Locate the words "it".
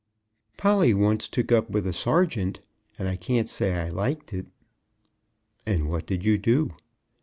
4.33-4.47